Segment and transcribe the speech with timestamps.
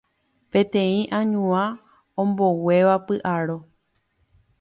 [0.51, 1.63] Peteĩ añuã
[2.23, 3.57] omboguéva py'aro